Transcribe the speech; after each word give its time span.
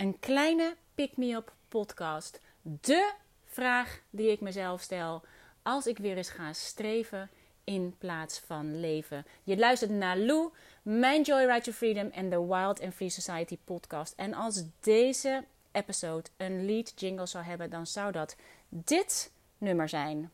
Een 0.00 0.18
kleine 0.20 0.76
pick-me-up 0.94 1.52
podcast. 1.68 2.40
De 2.62 3.12
vraag 3.44 4.00
die 4.10 4.30
ik 4.30 4.40
mezelf 4.40 4.80
stel 4.80 5.22
als 5.62 5.86
ik 5.86 5.98
weer 5.98 6.16
eens 6.16 6.30
ga 6.30 6.52
streven 6.52 7.30
in 7.64 7.94
plaats 7.98 8.38
van 8.46 8.80
leven. 8.80 9.26
Je 9.42 9.58
luistert 9.58 9.90
naar 9.90 10.16
Lou, 10.16 10.50
mijn 10.82 11.22
Joyride 11.22 11.60
to 11.60 11.72
Freedom 11.72 12.10
en 12.10 12.30
de 12.30 12.46
Wild 12.46 12.80
and 12.80 12.94
Free 12.94 13.08
Society 13.08 13.58
podcast. 13.64 14.12
En 14.16 14.34
als 14.34 14.62
deze 14.80 15.44
episode 15.72 16.30
een 16.36 16.66
lead 16.66 16.92
jingle 16.96 17.26
zou 17.26 17.44
hebben, 17.44 17.70
dan 17.70 17.86
zou 17.86 18.12
dat 18.12 18.36
dit 18.68 19.32
nummer 19.58 19.88
zijn. 19.88 20.30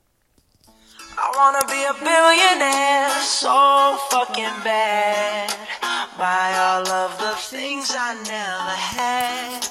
I 1.18 1.36
wanna 1.36 1.64
be 1.64 1.86
a 1.88 1.92
billionaire 1.92 3.20
so 3.20 3.96
fucking 3.96 4.62
bad. 4.62 5.75
Buy 6.18 6.56
all 6.56 6.88
of 6.88 7.18
the 7.18 7.36
things 7.36 7.94
I 7.94 8.14
never 8.14 8.76
had. 8.96 9.68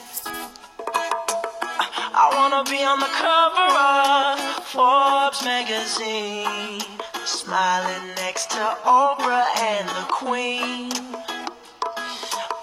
I 2.13 2.29
wanna 2.37 2.63
be 2.69 2.83
on 2.85 2.99
the 2.99 3.09
cover 3.17 3.69
of 3.81 4.63
Forbes 4.65 5.43
magazine. 5.43 6.85
Smiling 7.25 8.13
next 8.17 8.51
to 8.51 8.77
Oprah 8.85 9.47
and 9.57 9.89
the 9.89 10.05
Queen. 10.07 10.91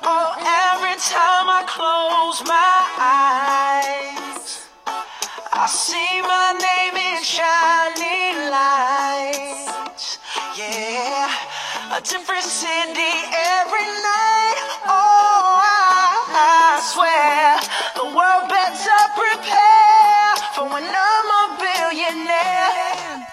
Oh, 0.05 0.31
every 0.39 0.97
time 1.03 1.51
I 1.51 1.65
close 1.67 2.39
my 2.47 2.79
eyes, 3.19 4.69
I 5.53 5.67
see 5.67 6.23
my 6.23 6.55
name 6.55 6.97
in 6.97 7.23
shining 7.25 8.49
lights. 8.49 9.32
A 11.95 12.01
different 12.01 12.45
city 12.45 13.13
every 13.61 13.85
night. 13.85 14.57
Oh, 14.87 15.61
I, 15.61 16.25
I 16.33 16.81
swear 16.81 17.61
the 18.01 18.07
world 18.17 18.49
better 18.49 19.01
prepare 19.15 20.37
for 20.55 20.65
when 20.73 20.85
I'm 20.89 21.29
a 21.41 21.45
billionaire. 21.61 23.27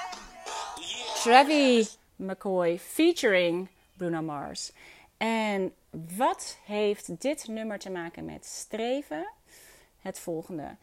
Travis 1.23 1.97
McCoy 2.21 2.77
featuring 2.77 3.69
Bruno 3.97 4.21
Mars. 4.21 4.71
En 5.17 5.73
wat 6.17 6.57
heeft 6.65 7.21
dit 7.21 7.47
nummer 7.47 7.79
te 7.79 7.89
maken 7.89 8.25
met 8.25 8.45
streven? 8.45 9.29
Het 10.01 10.19
volgende. 10.19 10.75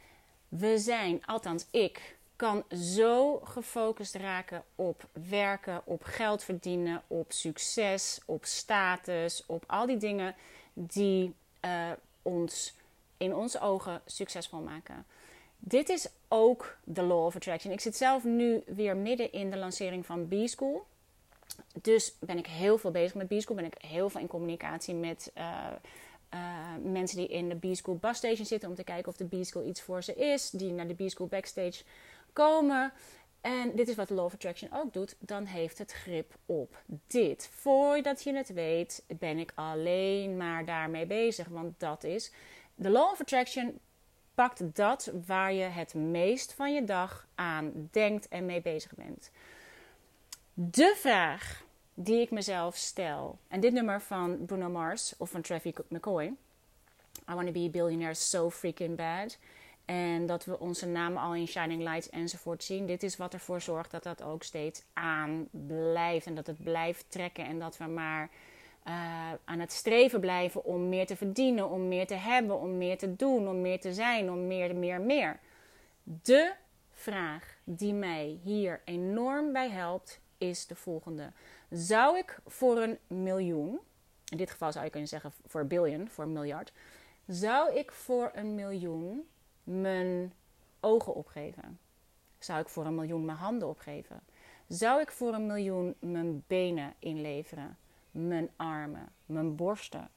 We 0.49 0.79
zijn, 0.79 1.27
althans 1.27 1.67
ik, 1.71 2.16
kan 2.37 2.65
zo 2.83 3.41
gefocust 3.45 4.15
raken 4.15 4.65
op 4.75 5.09
werken, 5.29 5.81
op 5.85 6.03
geld 6.03 6.43
verdienen, 6.43 7.03
op 7.07 7.33
succes, 7.33 8.21
op 8.25 8.45
status, 8.45 9.43
op 9.47 9.65
al 9.67 9.87
die 9.87 9.97
dingen 9.97 10.35
die 10.73 11.35
uh, 11.65 11.91
ons 12.23 12.75
in 13.17 13.35
onze 13.35 13.61
ogen 13.61 14.03
succesvol 14.07 14.61
maken. 14.61 15.07
Dit 15.59 15.89
is 15.89 16.09
ook 16.29 16.77
de 16.85 17.03
Law 17.03 17.25
of 17.25 17.37
Attraction. 17.37 17.73
Ik 17.73 17.81
zit 17.81 17.97
zelf 17.97 18.25
nu 18.25 18.63
weer 18.67 18.97
midden 18.97 19.33
in 19.33 19.51
de 19.51 19.57
lancering 19.57 20.07
van 20.07 20.29
B-School. 20.29 20.87
Dus 21.83 22.15
ben 22.21 22.39
ik 22.39 22.47
heel 22.47 22.79
veel 22.79 22.91
bezig 22.91 23.15
met 23.15 23.29
B-School. 23.29 23.57
Ben 23.57 23.65
ik 23.65 23.75
heel 23.79 24.11
veel 24.11 24.21
in 24.21 24.27
communicatie 24.27 24.95
met 24.95 25.33
uh, 25.39 25.67
uh, 26.35 26.41
mensen 26.83 27.17
die 27.17 27.29
in 27.29 27.49
de 27.49 27.55
B-School 27.55 27.99
Station 28.13 28.47
zitten. 28.47 28.69
Om 28.69 28.75
te 28.75 28.85
kijken 28.85 29.09
of 29.09 29.17
de 29.17 29.41
B-School 29.41 29.67
iets 29.67 29.81
voor 29.81 30.03
ze 30.03 30.15
is. 30.15 30.51
Die 30.51 30.73
naar 30.73 30.87
de 30.87 31.05
B-School 31.05 31.27
Backstage 31.27 31.83
komen. 32.37 32.93
En 33.41 33.77
dit 33.77 33.89
is 33.89 33.95
wat 33.95 34.09
de 34.09 34.15
Law 34.15 34.25
of 34.25 34.35
Attraction 34.35 34.71
ook 34.73 34.93
doet. 34.93 35.17
Dan 35.19 35.45
heeft 35.45 35.79
het 35.79 35.93
grip 35.93 36.35
op 36.47 36.83
dit. 37.07 37.49
Voordat 37.53 38.23
je 38.23 38.35
het 38.35 38.53
weet, 38.53 39.05
ben 39.19 39.39
ik 39.39 39.53
alleen 39.55 40.37
maar 40.37 40.65
daarmee 40.65 41.07
bezig. 41.07 41.49
Want 41.49 41.81
dat 41.81 42.05
is. 42.05 42.33
De 42.75 42.91
Law 42.91 43.11
of 43.11 43.21
Attraction 43.21 43.79
pakt 44.35 44.75
dat 44.75 45.13
waar 45.27 45.53
je 45.53 45.65
het 45.65 45.95
meest 45.95 46.53
van 46.53 46.75
je 46.75 46.85
dag 46.85 47.27
aan 47.35 47.89
denkt 47.91 48.29
en 48.29 48.47
mee 48.47 48.63
bezig 48.63 48.95
bent. 48.95 49.31
De 50.55 50.95
vraag 50.97 51.65
die 51.95 52.21
ik 52.21 52.31
mezelf 52.31 52.77
stel, 52.77 53.39
en 53.49 53.61
dit 53.61 53.73
nummer 53.73 54.01
van 54.01 54.45
Bruno 54.47 54.69
Mars 54.69 55.15
of 55.19 55.31
van 55.31 55.41
Travis 55.41 55.73
McCoy, 55.89 56.25
I 57.31 57.35
want 57.35 57.47
to 57.47 57.53
be 57.53 57.67
a 57.67 57.71
billionaire 57.71 58.15
so 58.15 58.51
freaking 58.51 58.97
bad. 58.97 59.39
En 59.87 60.27
dat 60.27 60.45
we 60.45 60.59
onze 60.59 60.87
namen 60.87 61.23
al 61.23 61.35
in 61.35 61.47
Shining 61.47 61.83
Lights 61.83 62.11
enzovoort 62.11 62.65
zien. 62.65 62.87
Dit 62.87 63.03
is 63.03 63.17
wat 63.17 63.33
ervoor 63.33 63.61
zorgt 63.61 63.91
dat 63.91 64.03
dat 64.03 64.23
ook 64.23 64.43
steeds 64.43 64.83
aan 64.93 65.49
blijft. 65.51 66.27
En 66.27 66.35
dat 66.35 66.47
het 66.47 66.63
blijft 66.63 67.11
trekken. 67.11 67.45
En 67.45 67.59
dat 67.59 67.77
we 67.77 67.85
maar 67.85 68.31
uh, 68.89 69.33
aan 69.45 69.61
het 69.61 69.73
streven 69.73 70.21
blijven 70.21 70.65
om 70.65 70.89
meer 70.89 71.07
te 71.07 71.17
verdienen, 71.17 71.71
om 71.71 71.89
meer 71.89 72.07
te 72.07 72.15
hebben, 72.15 72.61
om 72.61 72.79
meer 72.79 72.99
te 72.99 73.17
doen, 73.17 73.49
om 73.49 73.61
meer 73.61 73.81
te 73.81 73.95
zijn, 73.95 74.31
om 74.31 74.47
meer, 74.47 74.75
meer, 74.75 75.01
meer. 75.01 75.41
De 76.03 76.53
vraag 76.93 77.57
die 77.65 77.93
mij 77.93 78.39
hier 78.43 78.81
enorm 78.85 79.53
bij 79.53 79.71
helpt 79.71 80.21
is 80.39 80.67
de 80.67 80.75
volgende. 80.75 81.33
Zou 81.71 82.19
ik 82.19 82.39
voor 82.47 82.77
een 82.77 82.99
miljoen, 83.07 83.79
in 84.29 84.37
dit 84.37 84.51
geval 84.51 84.73
zou 84.73 84.85
je 84.85 84.91
kunnen 84.91 85.09
zeggen 85.09 85.33
voor 85.47 85.61
een 85.61 85.69
billion, 85.69 86.09
voor 86.09 86.25
een 86.25 86.33
miljard, 86.33 86.73
zou 87.27 87.75
ik 87.75 87.93
voor 87.93 88.31
een 88.35 88.55
miljoen 88.55 89.27
mijn 89.67 90.33
ogen 90.81 91.15
opgeven? 91.15 91.79
Zou 92.39 92.61
ik 92.61 92.69
voor 92.69 92.87
een 92.87 92.95
miljoen 92.95 93.25
mijn 93.25 93.39
handen 93.39 93.69
opgeven? 93.69 94.21
Zou 94.67 95.01
ik 95.01 95.11
voor 95.11 95.35
een 95.35 95.47
miljoen 95.47 95.95
mijn 95.99 96.45
benen 96.47 96.95
inleveren? 96.99 97.79
Mijn 98.11 98.51
armen, 98.57 99.13
mijn 99.27 99.57
borsten? 99.57 100.11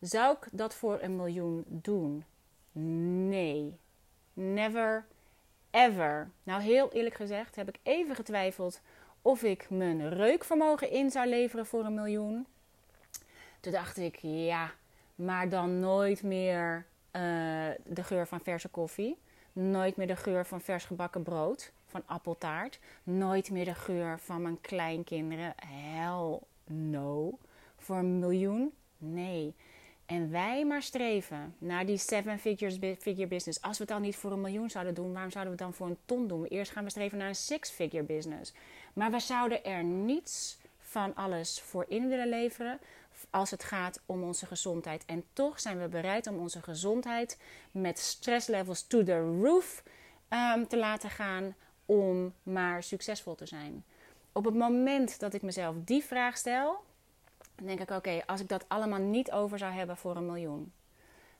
Zou 0.00 0.36
ik 0.36 0.48
dat 0.52 0.74
voor 0.74 0.98
een 1.00 1.16
miljoen 1.16 1.64
doen? 1.66 2.24
Nee. 3.28 3.78
Never 4.32 5.06
ever. 5.70 6.30
Nou, 6.42 6.62
heel 6.62 6.92
eerlijk 6.92 7.14
gezegd 7.14 7.56
heb 7.56 7.68
ik 7.68 7.78
even 7.82 8.14
getwijfeld 8.14 8.80
of 9.22 9.42
ik 9.42 9.70
mijn 9.70 10.08
reukvermogen 10.08 10.90
in 10.90 11.10
zou 11.10 11.28
leveren 11.28 11.66
voor 11.66 11.84
een 11.84 11.94
miljoen. 11.94 12.46
Toen 13.60 13.72
dacht 13.72 13.96
ik, 13.96 14.16
ja, 14.20 14.70
maar 15.14 15.48
dan 15.48 15.80
nooit 15.80 16.22
meer 16.22 16.86
uh, 17.12 17.22
de 17.84 18.02
geur 18.02 18.26
van 18.26 18.40
verse 18.40 18.68
koffie. 18.68 19.18
Nooit 19.52 19.96
meer 19.96 20.06
de 20.06 20.16
geur 20.16 20.46
van 20.46 20.60
vers 20.60 20.84
gebakken 20.84 21.22
brood, 21.22 21.72
van 21.86 22.02
appeltaart. 22.06 22.78
Nooit 23.02 23.50
meer 23.50 23.64
de 23.64 23.74
geur 23.74 24.18
van 24.18 24.42
mijn 24.42 24.60
kleinkinderen. 24.60 25.54
Hell 25.66 26.38
no. 26.66 27.38
Voor 27.76 27.96
een 27.96 28.18
miljoen? 28.18 28.72
Nee. 28.98 29.54
En 30.06 30.30
wij 30.30 30.64
maar 30.64 30.82
streven 30.82 31.54
naar 31.58 31.86
die 31.86 31.96
seven 31.96 32.38
figures, 32.38 32.78
figure 32.98 33.26
business. 33.26 33.62
Als 33.62 33.78
we 33.78 33.84
het 33.84 33.92
dan 33.92 34.02
niet 34.02 34.16
voor 34.16 34.32
een 34.32 34.40
miljoen 34.40 34.70
zouden 34.70 34.94
doen, 34.94 35.12
waarom 35.12 35.30
zouden 35.30 35.56
we 35.56 35.62
het 35.62 35.68
dan 35.68 35.78
voor 35.78 35.86
een 35.86 36.02
ton 36.04 36.26
doen? 36.26 36.44
Eerst 36.44 36.72
gaan 36.72 36.84
we 36.84 36.90
streven 36.90 37.18
naar 37.18 37.28
een 37.28 37.34
six 37.34 37.70
figure 37.70 38.02
business. 38.02 38.52
Maar 38.92 39.10
we 39.10 39.20
zouden 39.20 39.64
er 39.64 39.84
niets 39.84 40.58
van 40.78 41.14
alles 41.14 41.60
voor 41.60 41.84
in 41.88 42.08
willen 42.08 42.28
leveren 42.28 42.78
als 43.30 43.50
het 43.50 43.64
gaat 43.64 44.00
om 44.06 44.22
onze 44.22 44.46
gezondheid. 44.46 45.04
En 45.04 45.24
toch 45.32 45.60
zijn 45.60 45.80
we 45.80 45.88
bereid 45.88 46.26
om 46.26 46.38
onze 46.38 46.62
gezondheid 46.62 47.38
met 47.70 47.98
stresslevels 47.98 48.86
to 48.86 49.02
the 49.02 49.38
roof 49.42 49.82
um, 50.28 50.68
te 50.68 50.76
laten 50.78 51.10
gaan 51.10 51.54
om 51.86 52.34
maar 52.42 52.82
succesvol 52.82 53.34
te 53.34 53.46
zijn. 53.46 53.84
Op 54.32 54.44
het 54.44 54.54
moment 54.54 55.20
dat 55.20 55.34
ik 55.34 55.42
mezelf 55.42 55.76
die 55.84 56.04
vraag 56.04 56.36
stel, 56.36 56.84
denk 57.54 57.80
ik: 57.80 57.90
oké, 57.90 58.22
als 58.26 58.40
ik 58.40 58.48
dat 58.48 58.64
allemaal 58.68 59.00
niet 59.00 59.32
over 59.32 59.58
zou 59.58 59.72
hebben 59.72 59.96
voor 59.96 60.16
een 60.16 60.26
miljoen, 60.26 60.72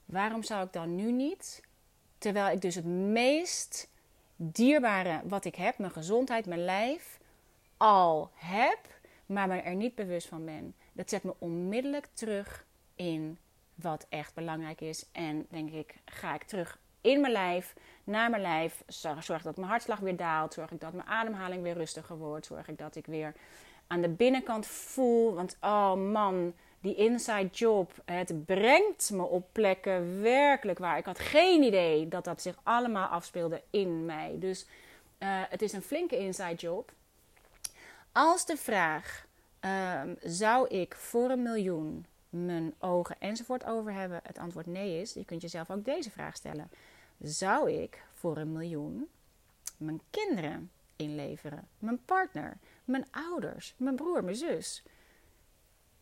waarom 0.05 0.43
zou 0.43 0.67
ik 0.67 0.73
dan 0.73 0.95
nu 0.95 1.13
niet, 1.13 1.63
terwijl 2.19 2.55
ik 2.55 2.61
dus 2.61 2.75
het 2.75 2.85
meest 2.85 3.91
dierbare 4.37 5.21
wat 5.25 5.45
ik 5.45 5.55
heb, 5.55 5.79
mijn 5.79 5.93
gezondheid, 5.93 6.47
mijn 6.47 6.65
lijf, 6.65 7.19
al 7.77 8.31
heb, 8.35 8.79
maar 9.27 9.49
me 9.49 9.61
er 9.61 9.75
niet 9.75 9.95
bewust 9.95 10.29
van 10.29 10.45
ben. 10.45 10.75
Dat 10.93 11.11
zet 11.11 11.23
me 11.23 11.35
onmiddellijk 11.39 12.09
terug 12.13 12.67
in 12.95 13.39
wat 13.75 14.07
echt 14.09 14.35
belangrijk 14.35 14.81
is. 14.81 15.07
En 15.13 15.47
denk 15.51 15.71
ik, 15.71 15.95
ga 16.05 16.35
ik 16.35 16.43
terug 16.43 16.79
in 17.01 17.21
mijn 17.21 17.33
lijf, 17.33 17.75
naar 18.05 18.31
mijn 18.31 18.43
lijf. 18.43 18.83
Zorg 18.87 19.43
dat 19.43 19.57
mijn 19.57 19.69
hartslag 19.69 19.99
weer 19.99 20.17
daalt. 20.17 20.55
Zorg 20.55 20.71
ik 20.71 20.81
dat 20.81 20.93
mijn 20.93 21.09
ademhaling 21.09 21.63
weer 21.63 21.75
rustiger 21.75 22.17
wordt. 22.17 22.47
Zorg 22.47 22.69
ik 22.69 22.79
dat 22.79 22.97
ik 22.97 23.07
weer 23.07 23.35
aan 23.87 24.01
de 24.01 24.09
binnenkant 24.09 24.67
voel. 24.67 25.35
Want 25.35 25.57
oh 25.61 25.95
man, 25.95 26.55
die 26.81 26.95
inside 26.95 27.49
job, 27.53 27.93
het 28.05 28.45
brengt 28.45 29.11
me 29.11 29.23
op 29.23 29.49
plekken 29.53 30.23
werkelijk 30.23 30.79
waar. 30.79 30.99
Ik 30.99 31.05
had 31.05 31.19
geen 31.19 31.63
idee 31.63 32.09
dat 32.09 32.25
dat 32.25 32.43
zich 32.43 32.59
allemaal 32.63 33.09
afspeelde 33.09 33.63
in 33.71 34.05
mij. 34.05 34.37
Dus 34.39 34.67
uh, 35.19 35.41
het 35.49 35.63
is 35.63 35.73
een 35.73 35.83
flinke 35.83 36.19
inside 36.19 36.55
job. 36.55 36.93
Als 38.13 38.47
de 38.47 38.57
vraag, 38.57 39.27
um, 39.65 40.17
zou 40.21 40.69
ik 40.69 40.95
voor 40.95 41.31
een 41.31 41.43
miljoen 41.43 42.07
mijn 42.29 42.75
ogen 42.79 43.17
enzovoort 43.19 43.65
over 43.65 43.93
hebben, 43.93 44.21
het 44.23 44.39
antwoord 44.39 44.67
nee 44.67 45.01
is, 45.01 45.13
je 45.13 45.25
kunt 45.25 45.43
jezelf 45.43 45.71
ook 45.71 45.85
deze 45.85 46.11
vraag 46.11 46.37
stellen. 46.37 46.71
Zou 47.19 47.71
ik 47.73 48.03
voor 48.13 48.37
een 48.37 48.53
miljoen 48.53 49.09
mijn 49.77 50.01
kinderen 50.11 50.71
inleveren? 50.97 51.69
Mijn 51.79 52.05
partner, 52.05 52.59
mijn 52.85 53.07
ouders, 53.11 53.75
mijn 53.77 53.97
broer, 53.97 54.25
mijn 54.25 54.37
zus? 54.37 54.83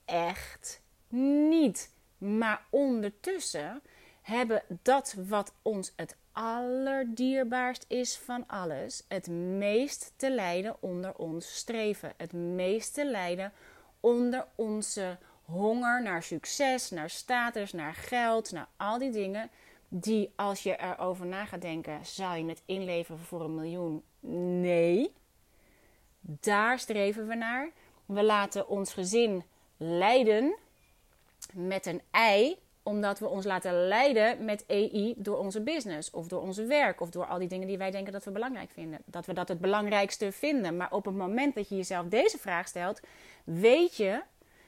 Echt 0.04 0.82
niet. 1.08 1.90
Maar 2.18 2.66
ondertussen 2.70 3.82
hebben 4.22 4.62
dat 4.82 5.16
wat 5.28 5.52
ons 5.62 5.92
het 5.96 6.16
allerdierbaarst 6.32 7.84
is 7.88 8.18
van 8.18 8.46
alles, 8.46 9.04
het 9.08 9.28
meest 9.28 10.12
te 10.16 10.30
lijden 10.30 10.76
onder 10.80 11.14
ons 11.14 11.56
streven, 11.56 12.12
het 12.16 12.32
meest 12.32 12.94
te 12.94 13.04
lijden 13.04 13.52
onder 14.00 14.46
onze 14.54 15.18
honger 15.44 16.02
naar 16.02 16.22
succes, 16.22 16.90
naar 16.90 17.10
status, 17.10 17.72
naar 17.72 17.94
geld, 17.94 18.52
naar 18.52 18.68
al 18.76 18.98
die 18.98 19.10
dingen 19.10 19.50
die 19.88 20.32
als 20.36 20.62
je 20.62 20.80
erover 20.80 21.26
na 21.26 21.44
gaat 21.44 21.60
denken, 21.60 22.06
zou 22.06 22.38
je 22.38 22.48
het 22.48 22.62
inleveren 22.66 23.20
voor 23.20 23.40
een 23.40 23.54
miljoen? 23.54 24.02
Nee. 24.60 25.12
Daar 26.20 26.78
streven 26.78 27.26
we 27.26 27.34
naar. 27.34 27.70
We 28.06 28.22
laten 28.22 28.68
ons 28.68 28.92
gezin 28.92 29.44
leiden 29.76 30.56
met 31.52 31.86
een 31.86 32.02
ei, 32.10 32.58
omdat 32.82 33.18
we 33.18 33.28
ons 33.28 33.44
laten 33.44 33.86
leiden 33.88 34.44
met 34.44 34.64
EI 34.66 35.14
door 35.16 35.38
onze 35.38 35.60
business 35.60 36.10
of 36.10 36.28
door 36.28 36.40
onze 36.40 36.64
werk 36.64 37.00
of 37.00 37.10
door 37.10 37.26
al 37.26 37.38
die 37.38 37.48
dingen 37.48 37.66
die 37.66 37.78
wij 37.78 37.90
denken 37.90 38.12
dat 38.12 38.24
we 38.24 38.30
belangrijk 38.30 38.70
vinden. 38.70 39.00
Dat 39.04 39.26
we 39.26 39.32
dat 39.32 39.48
het 39.48 39.60
belangrijkste 39.60 40.32
vinden. 40.32 40.76
Maar 40.76 40.92
op 40.92 41.04
het 41.04 41.14
moment 41.14 41.54
dat 41.54 41.68
je 41.68 41.76
jezelf 41.76 42.06
deze 42.06 42.38
vraag 42.38 42.68
stelt, 42.68 43.00
weet 43.44 43.96
je 43.96 44.22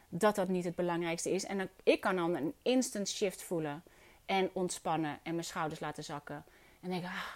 dat 0.09 0.35
dat 0.35 0.49
niet 0.49 0.65
het 0.65 0.75
belangrijkste 0.75 1.31
is. 1.31 1.45
En 1.45 1.71
ik 1.83 2.01
kan 2.01 2.17
dan 2.17 2.37
een 2.37 2.55
instant 2.63 3.09
shift 3.09 3.43
voelen 3.43 3.83
en 4.27 4.51
ontspannen 4.53 5.19
en 5.23 5.33
mijn 5.33 5.45
schouders 5.45 5.81
laten 5.81 6.05
zakken. 6.05 6.45
En 6.81 6.91
denk 6.91 7.05
ah, 7.05 7.27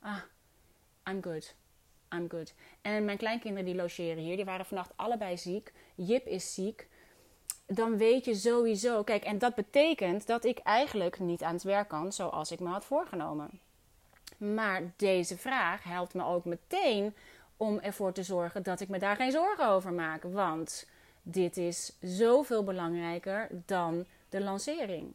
ah, 0.00 0.18
I'm 1.08 1.22
good. 1.22 1.54
I'm 2.14 2.30
good. 2.30 2.54
En 2.80 3.04
mijn 3.04 3.16
kleinkinderen 3.16 3.64
die 3.64 3.74
logeren 3.74 4.22
hier, 4.22 4.36
die 4.36 4.44
waren 4.44 4.66
vannacht 4.66 4.92
allebei 4.96 5.38
ziek. 5.38 5.72
Jip 5.94 6.26
is 6.26 6.54
ziek. 6.54 6.88
Dan 7.74 7.96
weet 7.96 8.24
je 8.24 8.34
sowieso, 8.34 9.02
kijk, 9.02 9.24
en 9.24 9.38
dat 9.38 9.54
betekent 9.54 10.26
dat 10.26 10.44
ik 10.44 10.58
eigenlijk 10.58 11.20
niet 11.20 11.42
aan 11.42 11.54
het 11.54 11.62
werk 11.62 11.88
kan 11.88 12.12
zoals 12.12 12.50
ik 12.50 12.60
me 12.60 12.68
had 12.68 12.84
voorgenomen. 12.84 13.50
Maar 14.36 14.82
deze 14.96 15.36
vraag 15.36 15.82
helpt 15.82 16.14
me 16.14 16.24
ook 16.24 16.44
meteen 16.44 17.14
om 17.56 17.78
ervoor 17.78 18.12
te 18.12 18.22
zorgen 18.22 18.62
dat 18.62 18.80
ik 18.80 18.88
me 18.88 18.98
daar 18.98 19.16
geen 19.16 19.30
zorgen 19.30 19.68
over 19.68 19.92
maak. 19.92 20.22
Want 20.22 20.86
dit 21.22 21.56
is 21.56 21.96
zoveel 22.00 22.64
belangrijker 22.64 23.48
dan 23.66 24.04
de 24.28 24.40
lancering. 24.40 25.12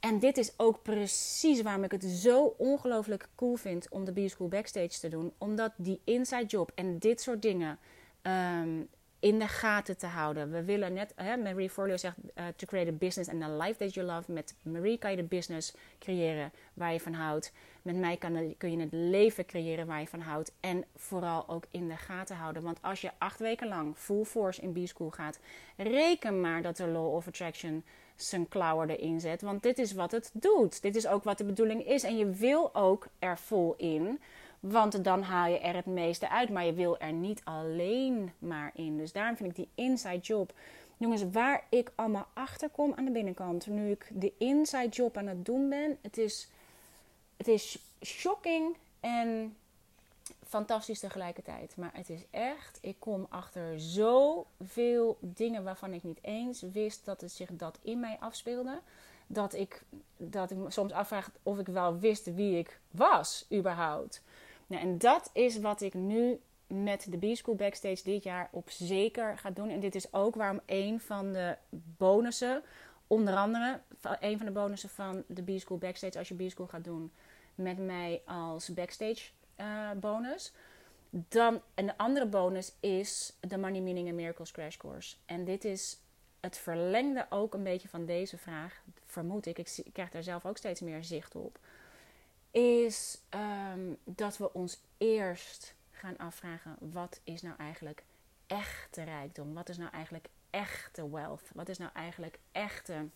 En 0.00 0.18
dit 0.18 0.36
is 0.36 0.52
ook 0.56 0.82
precies 0.82 1.62
waarom 1.62 1.84
ik 1.84 1.90
het 1.90 2.04
zo 2.04 2.54
ongelooflijk 2.58 3.28
cool 3.34 3.56
vind 3.56 3.88
om 3.90 4.04
de 4.04 4.12
B-School 4.12 4.48
Backstage 4.48 5.00
te 5.00 5.08
doen. 5.08 5.32
Omdat 5.38 5.72
die 5.76 6.00
inside 6.04 6.46
job 6.46 6.70
en 6.74 6.98
dit 6.98 7.20
soort 7.20 7.42
dingen 7.42 7.78
ehm, 8.22 8.82
in 9.26 9.38
de 9.38 9.48
gaten 9.48 9.96
te 9.96 10.06
houden. 10.06 10.50
We 10.50 10.64
willen 10.64 10.92
net, 10.92 11.12
hè, 11.16 11.36
Marie 11.36 11.70
Forleo 11.70 11.96
zegt, 11.96 12.16
uh, 12.34 12.44
to 12.56 12.66
create 12.66 12.90
a 12.90 12.92
business 12.92 13.28
and 13.28 13.42
a 13.42 13.56
life 13.56 13.78
that 13.78 13.94
you 13.94 14.06
love. 14.06 14.32
Met 14.32 14.54
Marie 14.62 14.98
kan 14.98 15.10
je 15.10 15.16
de 15.16 15.22
business 15.22 15.74
creëren 15.98 16.52
waar 16.74 16.92
je 16.92 17.00
van 17.00 17.12
houdt. 17.12 17.52
Met 17.82 17.96
mij 17.96 18.16
kan, 18.16 18.54
kun 18.58 18.70
je 18.70 18.78
het 18.78 18.92
leven 18.92 19.46
creëren 19.46 19.86
waar 19.86 20.00
je 20.00 20.06
van 20.06 20.20
houdt. 20.20 20.52
En 20.60 20.84
vooral 20.96 21.48
ook 21.48 21.64
in 21.70 21.88
de 21.88 21.96
gaten 21.96 22.36
houden. 22.36 22.62
Want 22.62 22.78
als 22.82 23.00
je 23.00 23.10
acht 23.18 23.38
weken 23.38 23.68
lang 23.68 23.96
full 23.96 24.24
force 24.24 24.62
in 24.62 24.72
B-School 24.72 25.10
gaat, 25.10 25.38
reken 25.76 26.40
maar 26.40 26.62
dat 26.62 26.76
de 26.76 26.86
Law 26.86 27.14
of 27.14 27.26
Attraction 27.26 27.84
zijn 28.16 28.48
klauwen 28.48 28.90
erin 28.90 29.20
zet. 29.20 29.42
Want 29.42 29.62
dit 29.62 29.78
is 29.78 29.92
wat 29.92 30.12
het 30.12 30.30
doet. 30.32 30.82
Dit 30.82 30.96
is 30.96 31.06
ook 31.06 31.24
wat 31.24 31.38
de 31.38 31.44
bedoeling 31.44 31.86
is. 31.86 32.02
En 32.02 32.16
je 32.16 32.30
wil 32.30 32.74
ook 32.74 33.06
er 33.18 33.38
vol 33.38 33.74
in. 33.76 34.20
Want 34.68 35.04
dan 35.04 35.22
haal 35.22 35.50
je 35.50 35.58
er 35.58 35.74
het 35.74 35.86
meeste 35.86 36.28
uit. 36.30 36.48
Maar 36.48 36.64
je 36.64 36.72
wil 36.72 36.98
er 36.98 37.12
niet 37.12 37.40
alleen 37.44 38.32
maar 38.38 38.70
in. 38.74 38.96
Dus 38.96 39.12
daarom 39.12 39.36
vind 39.36 39.50
ik 39.50 39.56
die 39.56 39.84
inside 39.84 40.18
job. 40.18 40.52
Jongens, 40.96 41.30
waar 41.30 41.64
ik 41.68 41.92
allemaal 41.94 42.26
achter 42.32 42.68
kom 42.68 42.92
aan 42.96 43.04
de 43.04 43.10
binnenkant. 43.10 43.66
Nu 43.66 43.90
ik 43.90 44.08
de 44.12 44.32
inside 44.38 44.88
job 44.88 45.16
aan 45.16 45.26
het 45.26 45.44
doen 45.44 45.68
ben. 45.68 45.98
Het 46.02 46.18
is, 46.18 46.48
het 47.36 47.48
is 47.48 47.78
shocking 48.02 48.76
en 49.00 49.56
fantastisch 50.46 51.00
tegelijkertijd. 51.00 51.76
Maar 51.76 51.90
het 51.92 52.10
is 52.10 52.20
echt, 52.30 52.78
ik 52.80 52.96
kom 52.98 53.26
achter 53.28 53.80
zoveel 53.80 55.16
dingen 55.20 55.64
waarvan 55.64 55.92
ik 55.92 56.02
niet 56.02 56.18
eens 56.22 56.60
wist 56.60 57.04
dat 57.04 57.20
het 57.20 57.32
zich 57.32 57.50
dat 57.52 57.78
in 57.82 58.00
mij 58.00 58.16
afspeelde. 58.20 58.80
Dat 59.26 59.54
ik, 59.54 59.82
dat 60.16 60.50
ik 60.50 60.58
soms 60.68 60.92
afvraag 60.92 61.30
of 61.42 61.58
ik 61.58 61.66
wel 61.66 61.98
wist 61.98 62.34
wie 62.34 62.58
ik 62.58 62.80
was, 62.90 63.46
überhaupt. 63.52 64.22
Nou, 64.66 64.82
en 64.82 64.98
dat 64.98 65.30
is 65.32 65.58
wat 65.58 65.80
ik 65.80 65.94
nu 65.94 66.40
met 66.66 67.06
de 67.10 67.32
B-School 67.32 67.54
Backstage 67.54 68.02
dit 68.02 68.22
jaar 68.22 68.48
op 68.52 68.70
zeker 68.70 69.38
ga 69.38 69.50
doen. 69.50 69.68
En 69.68 69.80
dit 69.80 69.94
is 69.94 70.12
ook 70.12 70.34
waarom 70.34 70.60
een 70.66 71.00
van 71.00 71.32
de 71.32 71.56
bonussen, 71.70 72.62
onder 73.06 73.36
andere 73.36 73.80
een 74.20 74.36
van 74.36 74.46
de 74.46 74.52
bonussen 74.52 74.88
van 74.88 75.22
de 75.26 75.42
B-School 75.42 75.78
Backstage, 75.78 76.18
als 76.18 76.28
je 76.28 76.46
B-School 76.46 76.66
gaat 76.66 76.84
doen 76.84 77.12
met 77.54 77.78
mij 77.78 78.22
als 78.24 78.74
backstage 78.74 79.30
uh, 79.60 79.90
bonus. 80.00 80.52
Dan, 81.10 81.62
en 81.74 81.86
de 81.86 81.98
andere 81.98 82.26
bonus 82.26 82.72
is 82.80 83.36
de 83.40 83.58
Money 83.58 83.80
Meaning 83.80 84.08
and 84.08 84.16
Miracles 84.16 84.50
Crash 84.50 84.76
Course. 84.76 85.16
En 85.26 85.44
dit 85.44 85.64
is 85.64 86.00
het 86.40 86.58
verlengde 86.58 87.26
ook 87.30 87.54
een 87.54 87.62
beetje 87.62 87.88
van 87.88 88.06
deze 88.06 88.38
vraag, 88.38 88.82
vermoed 89.04 89.46
ik. 89.46 89.58
Ik, 89.58 89.92
krijg 89.92 90.10
daar 90.10 90.22
zelf 90.22 90.46
ook 90.46 90.56
steeds 90.56 90.80
meer 90.80 91.04
zicht 91.04 91.34
op. 91.34 91.58
Is 92.56 93.18
ehm, 93.28 93.92
dat 94.04 94.36
we 94.36 94.52
ons 94.52 94.78
eerst 94.98 95.74
gaan 95.90 96.16
afvragen: 96.16 96.76
wat 96.78 97.20
is 97.24 97.42
nou 97.42 97.56
eigenlijk 97.58 98.04
echte 98.46 99.02
rijkdom? 99.02 99.54
Wat 99.54 99.68
is 99.68 99.76
nou 99.76 99.90
eigenlijk 99.90 100.28
echte 100.50 101.10
wealth? 101.10 101.42
Wat 101.54 101.68
is 101.68 101.78
nou 101.78 101.90
eigenlijk 101.94 102.38
echte 102.52 103.08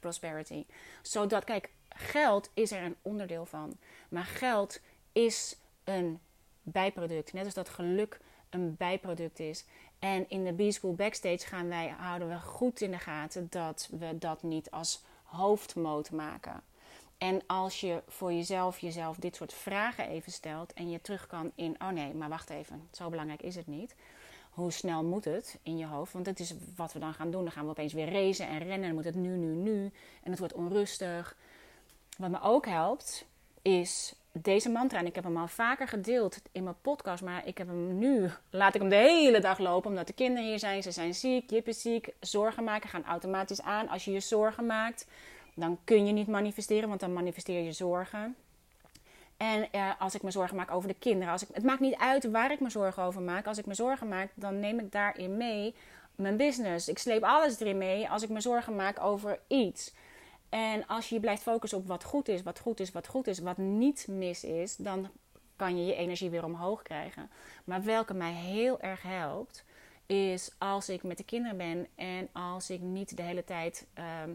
prosperity? 0.00 0.66
Zodat, 1.02 1.44
kijk, 1.44 1.70
geld 1.88 2.50
is 2.54 2.72
er 2.72 2.82
een 2.82 2.96
onderdeel 3.02 3.46
van. 3.46 3.76
Maar 4.08 4.24
geld 4.24 4.80
is 5.12 5.56
een 5.84 6.20
bijproduct. 6.62 7.32
Net 7.32 7.44
als 7.44 7.54
dat 7.54 7.68
geluk 7.68 8.20
een 8.50 8.76
bijproduct 8.76 9.38
is. 9.38 9.64
En 9.98 10.28
in 10.28 10.44
de 10.44 10.68
B-School 10.68 10.94
Backstage 10.94 11.46
gaan 11.46 11.68
wij, 11.68 11.88
houden 11.88 12.28
we 12.28 12.40
goed 12.40 12.80
in 12.80 12.90
de 12.90 12.98
gaten 12.98 13.46
dat 13.50 13.88
we 13.90 14.18
dat 14.18 14.42
niet 14.42 14.70
als 14.70 15.02
hoofdmoot 15.22 16.10
maken. 16.10 16.62
En 17.18 17.42
als 17.46 17.80
je 17.80 18.02
voor 18.08 18.32
jezelf 18.32 18.78
jezelf 18.78 19.16
dit 19.16 19.36
soort 19.36 19.52
vragen 19.52 20.08
even 20.08 20.32
stelt 20.32 20.72
en 20.72 20.90
je 20.90 21.00
terug 21.00 21.26
kan 21.26 21.52
in, 21.54 21.76
oh 21.78 21.88
nee, 21.88 22.14
maar 22.14 22.28
wacht 22.28 22.50
even, 22.50 22.88
zo 22.92 23.08
belangrijk 23.08 23.42
is 23.42 23.56
het 23.56 23.66
niet. 23.66 23.94
Hoe 24.50 24.72
snel 24.72 25.04
moet 25.04 25.24
het 25.24 25.58
in 25.62 25.76
je 25.76 25.86
hoofd? 25.86 26.12
Want 26.12 26.24
dat 26.24 26.38
is 26.38 26.54
wat 26.76 26.92
we 26.92 26.98
dan 26.98 27.14
gaan 27.14 27.30
doen. 27.30 27.42
Dan 27.42 27.52
gaan 27.52 27.64
we 27.64 27.70
opeens 27.70 27.92
weer 27.92 28.12
racen 28.12 28.48
en 28.48 28.58
rennen. 28.58 28.82
Dan 28.82 28.94
moet 28.94 29.04
het 29.04 29.14
nu, 29.14 29.36
nu, 29.36 29.54
nu. 29.54 29.90
En 30.22 30.30
het 30.30 30.38
wordt 30.38 30.54
onrustig. 30.54 31.36
Wat 32.18 32.30
me 32.30 32.40
ook 32.40 32.66
helpt, 32.66 33.26
is 33.62 34.14
deze 34.32 34.70
mantra, 34.70 34.98
en 34.98 35.06
ik 35.06 35.14
heb 35.14 35.24
hem 35.24 35.36
al 35.36 35.48
vaker 35.48 35.88
gedeeld 35.88 36.40
in 36.52 36.62
mijn 36.62 36.80
podcast, 36.80 37.22
maar 37.22 37.46
ik 37.46 37.58
heb 37.58 37.66
hem 37.66 37.98
nu, 37.98 38.30
laat 38.50 38.74
ik 38.74 38.80
hem 38.80 38.90
de 38.90 38.96
hele 38.96 39.40
dag 39.40 39.58
lopen, 39.58 39.90
omdat 39.90 40.06
de 40.06 40.12
kinderen 40.12 40.48
hier 40.48 40.58
zijn, 40.58 40.82
ze 40.82 40.90
zijn 40.90 41.14
ziek, 41.14 41.50
Jip 41.50 41.68
is 41.68 41.80
ziek, 41.80 42.08
zorgen 42.20 42.64
maken 42.64 42.88
gaan 42.88 43.04
automatisch 43.04 43.62
aan. 43.62 43.88
Als 43.88 44.04
je 44.04 44.12
je 44.12 44.20
zorgen 44.20 44.66
maakt, 44.66 45.06
dan 45.54 45.78
kun 45.84 46.06
je 46.06 46.12
niet 46.12 46.26
manifesteren, 46.26 46.88
want 46.88 47.00
dan 47.00 47.12
manifesteer 47.12 47.62
je 47.62 47.72
zorgen. 47.72 48.36
En 49.36 49.72
eh, 49.72 49.90
als 49.98 50.14
ik 50.14 50.22
me 50.22 50.30
zorgen 50.30 50.56
maak 50.56 50.70
over 50.70 50.88
de 50.88 50.98
kinderen, 50.98 51.32
als 51.32 51.42
ik, 51.42 51.48
het 51.52 51.64
maakt 51.64 51.80
niet 51.80 51.96
uit 51.96 52.30
waar 52.30 52.52
ik 52.52 52.60
me 52.60 52.70
zorgen 52.70 53.02
over 53.02 53.22
maak. 53.22 53.46
Als 53.46 53.58
ik 53.58 53.66
me 53.66 53.74
zorgen 53.74 54.08
maak, 54.08 54.30
dan 54.34 54.60
neem 54.60 54.78
ik 54.78 54.92
daarin 54.92 55.36
mee 55.36 55.74
mijn 56.14 56.36
business. 56.36 56.88
Ik 56.88 56.98
sleep 56.98 57.22
alles 57.22 57.60
erin 57.60 57.78
mee 57.78 58.10
als 58.10 58.22
ik 58.22 58.28
me 58.28 58.40
zorgen 58.40 58.76
maak 58.76 59.00
over 59.00 59.38
iets. 59.46 59.92
En 60.48 60.86
als 60.86 61.08
je 61.08 61.20
blijft 61.20 61.42
focussen 61.42 61.78
op 61.78 61.86
wat 61.86 62.04
goed 62.04 62.28
is, 62.28 62.42
wat 62.42 62.58
goed 62.58 62.80
is, 62.80 62.92
wat 62.92 63.06
goed 63.06 63.26
is, 63.26 63.38
wat 63.38 63.56
niet 63.56 64.06
mis 64.08 64.44
is, 64.44 64.76
dan 64.76 65.10
kan 65.56 65.78
je 65.78 65.86
je 65.86 65.94
energie 65.94 66.30
weer 66.30 66.44
omhoog 66.44 66.82
krijgen. 66.82 67.30
Maar 67.64 67.82
welke 67.82 68.14
mij 68.14 68.32
heel 68.32 68.80
erg 68.80 69.02
helpt, 69.02 69.64
is 70.06 70.50
als 70.58 70.88
ik 70.88 71.02
met 71.02 71.16
de 71.16 71.24
kinderen 71.24 71.56
ben 71.56 71.86
en 71.94 72.28
als 72.32 72.70
ik 72.70 72.80
niet 72.80 73.16
de 73.16 73.22
hele 73.22 73.44
tijd 73.44 73.86
ehm, 73.94 74.30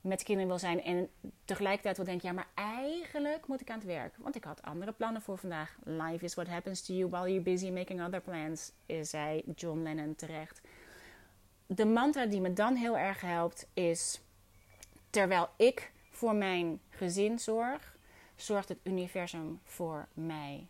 met 0.00 0.18
de 0.18 0.24
kinderen 0.24 0.48
wil 0.48 0.58
zijn 0.58 0.82
en 0.82 1.08
tegelijkertijd 1.44 1.96
wil 1.96 2.06
denken, 2.06 2.28
ja, 2.28 2.34
maar 2.34 2.48
eigenlijk 2.54 3.46
moet 3.46 3.60
ik 3.60 3.70
aan 3.70 3.78
het 3.78 3.86
werk. 3.86 4.14
Want 4.18 4.36
ik 4.36 4.44
had 4.44 4.62
andere 4.62 4.92
plannen 4.92 5.22
voor 5.22 5.38
vandaag. 5.38 5.76
Life 5.84 6.24
is 6.24 6.34
what 6.34 6.48
happens 6.48 6.82
to 6.82 6.94
you 6.94 7.10
while 7.10 7.28
you're 7.28 7.42
busy 7.42 7.70
making 7.70 8.02
other 8.06 8.20
plans, 8.20 8.72
zei 9.02 9.42
John 9.54 9.82
Lennon 9.82 10.14
terecht. 10.14 10.60
De 11.66 11.86
mantra 11.86 12.26
die 12.26 12.40
me 12.40 12.52
dan 12.52 12.74
heel 12.74 12.98
erg 12.98 13.20
helpt 13.20 13.68
is 13.74 14.20
Terwijl 15.10 15.48
ik 15.56 15.92
voor 16.10 16.34
mijn 16.34 16.80
gezin 16.88 17.38
zorg, 17.38 17.96
zorgt 18.36 18.68
het 18.68 18.78
universum 18.82 19.60
voor 19.64 20.08
mij. 20.14 20.66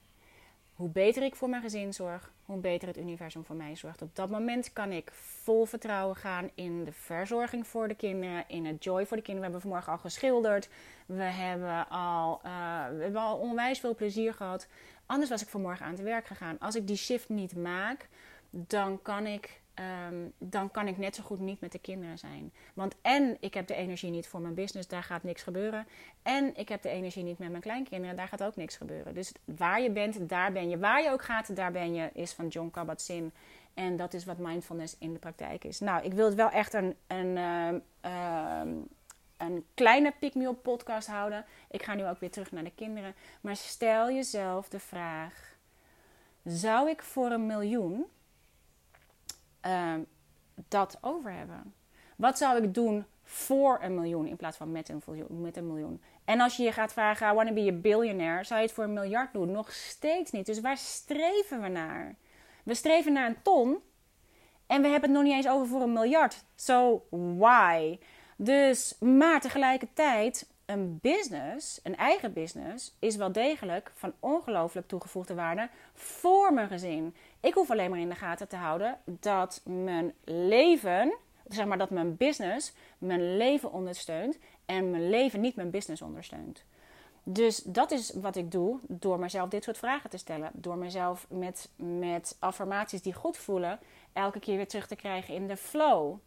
Hoe 0.81 0.89
beter 0.89 1.23
ik 1.23 1.35
voor 1.35 1.49
mijn 1.49 1.63
gezin 1.63 1.93
zorg, 1.93 2.33
hoe 2.45 2.61
beter 2.61 2.89
het 2.89 2.99
universum 2.99 3.45
voor 3.45 3.57
mij 3.57 3.77
zorgt. 3.77 4.03
Op 4.03 4.17
dat 4.17 4.31
moment 4.31 4.73
kan 4.73 4.93
ik 4.93 5.11
vol 5.13 5.65
vertrouwen 5.65 6.17
gaan 6.17 6.51
in 6.55 6.85
de 6.85 6.93
verzorging 6.93 7.67
voor 7.67 7.89
de 7.89 7.95
kinderen, 7.95 8.45
in 8.49 8.67
het 8.67 8.85
joy 8.85 9.07
voor 9.07 9.17
de 9.17 9.23
kinderen. 9.23 9.37
We 9.37 9.43
hebben 9.43 9.61
vanmorgen 9.61 9.93
al 9.93 9.99
geschilderd. 9.99 10.69
We 11.07 11.23
hebben 11.23 11.89
al, 11.89 12.41
uh, 12.45 12.51
we 12.97 13.03
hebben 13.03 13.21
al 13.21 13.39
onwijs 13.39 13.79
veel 13.79 13.95
plezier 13.95 14.35
gehad. 14.35 14.67
Anders 15.07 15.31
was 15.31 15.43
ik 15.43 15.49
vanmorgen 15.49 15.87
aan 15.87 15.93
het 15.93 16.03
werk 16.03 16.27
gegaan. 16.27 16.59
Als 16.59 16.75
ik 16.75 16.87
die 16.87 16.97
shift 16.97 17.29
niet 17.29 17.57
maak, 17.57 18.09
dan 18.51 19.03
kan 19.03 19.27
ik 19.27 19.60
ehm, 19.75 20.15
dan 20.39 20.71
kan 20.71 20.89
ik 20.89 20.99
net 20.99 21.15
zo 21.15 21.23
goed 21.23 21.41
niet 21.41 21.61
met 21.61 21.73
de 21.73 21.79
kinderen 21.79 22.19
zijn. 22.19 22.53
Want 22.75 22.95
en 23.03 23.37
ik 23.41 23.55
heb 23.55 23.67
de 23.67 23.75
energie 23.75 24.11
niet 24.11 24.27
voor 24.27 24.41
mijn 24.41 24.55
business, 24.55 24.89
daar 24.89 25.03
gaat 25.03 25.23
niks 25.23 25.43
gebeuren. 25.43 25.87
En 26.23 26.57
ik 26.57 26.69
heb 26.69 26.83
de 26.83 26.89
energie 26.89 27.23
niet 27.23 27.39
met 27.39 27.51
mijn 27.51 27.63
kleinkinderen, 27.63 28.17
daar 28.17 28.29
gaat 28.29 28.43
ook 28.43 28.57
niks 28.57 28.77
gebeuren. 28.77 29.15
Dus 29.15 29.33
waar 29.45 29.81
je 29.81 29.91
bent, 29.91 30.29
daar 30.29 30.53
ben 30.53 30.69
je. 30.69 30.79
Waar 30.79 31.03
je 31.03 31.11
ook 31.11 31.23
gaat, 31.23 31.57
daar 31.57 31.73
ben 31.73 31.95
je, 31.95 32.11
is 32.13 32.33
van 32.33 32.49
John 32.49 32.71
Kabat-Zinn. 32.71 33.33
En 33.75 33.97
dat 33.97 34.15
is 34.15 34.25
wat 34.25 34.39
mindfulness 34.39 34.97
in 34.99 35.13
de 35.13 35.19
praktijk 35.19 35.65
is. 35.65 35.81
Nou, 35.81 36.05
ik 36.05 36.13
wil 36.13 36.27
het 36.27 36.35
wel 36.35 36.51
echt 36.51 36.75
een, 36.75 36.97
een, 37.07 37.37
ehm, 37.37 37.79
ehm, 38.01 38.69
een 39.37 39.67
kleine 39.75 40.13
pick-me-up 40.19 40.63
podcast 40.63 41.09
houden. 41.09 41.45
Ik 41.71 41.83
ga 41.83 41.95
nu 41.95 42.07
ook 42.07 42.21
weer 42.21 42.31
terug 42.31 42.53
naar 42.53 42.65
de 42.65 42.75
kinderen. 42.75 43.15
Maar 43.41 43.57
stel 43.57 44.11
jezelf 44.11 44.69
de 44.69 44.79
vraag: 44.79 45.57
zou 46.45 46.91
ik 46.91 47.03
voor 47.03 47.31
een 47.31 47.47
miljoen 47.47 48.07
ehm, 49.61 50.01
dat 50.69 50.99
over 51.01 51.33
hebben? 51.33 51.75
Wat 52.17 52.39
zou 52.39 52.63
ik 52.63 52.75
doen 52.75 53.05
voor 53.23 53.79
een 53.83 53.95
miljoen 53.95 54.27
in 54.27 54.37
plaats 54.37 54.57
van 54.57 54.73
met 54.73 54.89
een, 54.89 55.67
miljoen? 55.67 56.03
En 56.25 56.41
als 56.41 56.57
je 56.57 56.63
je 56.63 56.73
gaat 56.73 56.93
vragen, 56.93 57.31
I 57.31 57.33
want 57.33 57.49
to 57.49 57.55
be 57.55 57.71
a 57.71 57.73
billionaire, 57.73 58.45
zou 58.45 58.61
je 58.61 58.67
het 58.67 58.75
voor 58.75 58.85
een 58.85 58.93
miljard 58.93 59.33
doen? 59.33 59.51
Nog 59.51 59.73
steeds 59.73 60.31
niet. 60.31 60.47
Dus 60.47 60.61
waar 60.61 60.77
streven 60.77 61.61
we 61.61 61.69
naar? 61.69 62.17
We 62.65 62.75
streven 62.75 63.13
naar 63.13 63.27
een 63.27 63.43
ton 63.43 63.79
en 64.67 64.83
we 64.83 64.89
hebben 64.89 65.11
het 65.11 65.19
nog 65.19 65.23
niet 65.23 65.37
eens 65.37 65.49
over 65.49 65.67
voor 65.67 65.83
een 65.83 65.93
miljard. 65.93 66.45
So 66.55 67.07
why? 67.11 67.99
Dus, 68.37 68.97
maar 68.99 69.41
tegelijkertijd, 69.41 70.49
een 70.71 70.99
business, 71.01 71.81
een 71.83 71.97
eigen 71.97 72.33
business, 72.33 72.95
is 72.99 73.17
wel 73.17 73.33
degelijk 73.33 73.91
van 73.95 74.13
ongelooflijk 74.21 74.89
toegevoegde 74.89 75.35
waarde 75.35 75.69
voor 75.95 76.53
mijn 76.53 76.69
gezin. 76.69 77.15
Ik 77.41 77.55
hoef 77.55 77.71
alleen 77.71 77.91
maar 77.91 77.99
in 77.99 78.09
de 78.09 78.15
gaten 78.15 78.49
te 78.49 78.57
houden 78.57 78.99
dat 79.05 79.61
mijn 79.65 80.15
leven, 80.25 81.15
zeg 81.49 81.67
maar 81.67 81.79
dat 81.79 81.91
mijn 81.91 82.17
business 82.17 82.73
mijn 82.99 83.37
leven 83.37 83.73
ondersteunt 83.73 84.39
en 84.67 84.91
mijn 84.91 85.11
leven 85.11 85.41
niet 85.41 85.57
mijn 85.57 85.71
business 85.71 86.03
ondersteunt. 86.03 86.65
Dus 87.23 87.57
dat 87.57 87.91
is 87.91 88.13
wat 88.15 88.37
ik 88.37 88.51
doe 88.51 88.79
door 88.89 89.19
mezelf 89.19 89.49
dit 89.49 89.65
soort 89.65 89.79
vragen 89.79 90.11
te 90.11 90.17
stellen. 90.17 90.51
Door 90.53 90.79
mezelf 90.79 91.27
met, 91.29 91.69
met 91.77 92.37
affirmaties 92.39 93.03
die 93.03 93.15
goed 93.15 93.37
voelen, 93.37 93.79
elke 94.13 94.41
keer 94.41 94.57
weer 94.57 94.69
terug 94.69 94.87
te 94.87 94.97
krijgen 94.97 95.35
in 95.35 95.47
de 95.47 95.57
flow 95.57 96.19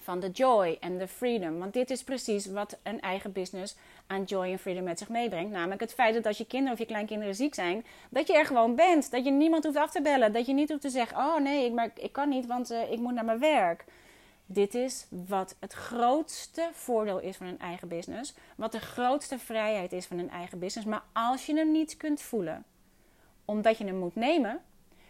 van 0.00 0.20
de 0.20 0.30
joy 0.30 0.76
en 0.80 0.98
de 0.98 1.08
freedom. 1.08 1.58
Want 1.58 1.72
dit 1.72 1.90
is 1.90 2.04
precies 2.04 2.46
wat 2.46 2.78
een 2.82 3.00
eigen 3.00 3.32
business 3.32 3.76
aan 4.06 4.22
joy 4.22 4.50
en 4.50 4.58
freedom 4.58 4.84
met 4.84 4.98
zich 4.98 5.08
meebrengt. 5.08 5.50
Namelijk 5.50 5.80
het 5.80 5.94
feit 5.94 6.14
dat 6.14 6.26
als 6.26 6.38
je 6.38 6.46
kinderen 6.46 6.72
of 6.72 6.78
je 6.78 6.86
kleinkinderen 6.86 7.34
ziek 7.34 7.54
zijn, 7.54 7.84
dat 8.10 8.26
je 8.26 8.34
er 8.34 8.46
gewoon 8.46 8.74
bent. 8.74 9.10
Dat 9.10 9.24
je 9.24 9.30
niemand 9.30 9.64
hoeft 9.64 9.76
af 9.76 9.90
te 9.90 10.02
bellen. 10.02 10.32
Dat 10.32 10.46
je 10.46 10.52
niet 10.52 10.68
hoeft 10.68 10.80
te 10.80 10.90
zeggen: 10.90 11.16
Oh 11.16 11.38
nee, 11.38 11.72
ik, 11.72 11.90
ik 11.94 12.12
kan 12.12 12.28
niet, 12.28 12.46
want 12.46 12.70
uh, 12.70 12.92
ik 12.92 12.98
moet 12.98 13.14
naar 13.14 13.24
mijn 13.24 13.38
werk. 13.38 13.84
Dit 14.46 14.74
is 14.74 15.06
wat 15.26 15.56
het 15.58 15.72
grootste 15.72 16.68
voordeel 16.72 17.20
is 17.20 17.36
van 17.36 17.46
een 17.46 17.58
eigen 17.58 17.88
business. 17.88 18.34
Wat 18.56 18.72
de 18.72 18.80
grootste 18.80 19.38
vrijheid 19.38 19.92
is 19.92 20.06
van 20.06 20.18
een 20.18 20.30
eigen 20.30 20.58
business. 20.58 20.88
Maar 20.88 21.02
als 21.12 21.46
je 21.46 21.54
hem 21.54 21.72
niet 21.72 21.96
kunt 21.96 22.20
voelen, 22.20 22.64
omdat 23.44 23.78
je 23.78 23.84
hem 23.84 23.98
moet 23.98 24.14
nemen, 24.14 24.60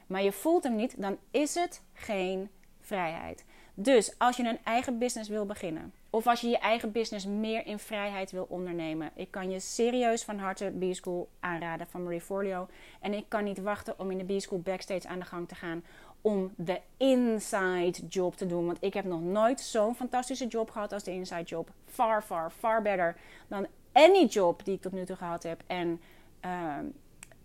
maar 0.07 0.23
je 0.23 0.33
voelt 0.33 0.65
hem 0.65 0.77
niet, 0.77 0.95
dan 1.03 1.19
is 1.31 1.55
het 1.55 1.83
geen 1.93 2.51
vrijheid. 2.89 3.45
Dus 3.75 4.19
als 4.19 4.37
je 4.37 4.43
een 4.43 4.59
eigen 4.65 4.99
business 4.99 5.29
wil 5.29 5.47
beginnen, 5.47 5.93
of 6.11 6.27
als 6.27 6.41
je 6.41 6.49
je 6.49 6.59
eigen 6.59 6.93
business 6.93 7.27
meer 7.27 7.67
in 7.67 7.79
vrijheid 7.79 8.31
wil 8.31 8.47
ondernemen, 8.49 9.11
ik 9.15 9.31
kan 9.31 9.51
je 9.51 9.61
serieus 9.61 10.25
van 10.25 10.39
harte 10.39 10.73
B-School 10.79 11.29
aanraden 11.41 11.87
van 11.87 12.03
Marie 12.03 12.21
Forleo. 12.21 12.69
En 13.01 13.15
ik 13.15 13.25
kan 13.29 13.45
niet 13.45 13.61
wachten 13.61 13.99
om 13.99 14.11
in 14.11 14.27
de 14.27 14.35
B-School 14.37 14.61
backstage 14.61 15.09
aan 15.09 15.19
de 15.19 15.25
gang 15.25 15.49
te 15.49 15.55
gaan 15.55 15.85
om 16.21 16.53
de 16.57 16.81
inside 16.97 18.07
job 18.09 18.37
te 18.37 18.47
doen. 18.47 18.67
Want 18.67 18.79
ik 18.81 18.95
heb 18.95 19.05
nog 19.05 19.21
nooit 19.21 19.61
zo'n 19.61 19.95
fantastische 19.95 20.47
job 20.47 20.71
gehad 20.71 20.93
als 20.93 21.05
de 21.05 21.13
inside 21.13 21.43
job. 21.43 21.71
Far, 21.87 22.23
far, 22.23 22.51
far 22.51 22.83
better 22.83 23.17
dan 23.49 23.67
any 23.93 24.25
job 24.25 24.65
die 24.65 24.75
ik 24.75 24.81
tot 24.81 24.93
nu 24.93 25.05
toe 25.05 25.17
gehad 25.17 25.43
heb. 25.43 25.63
En 25.67 26.01
uh, 26.45 26.79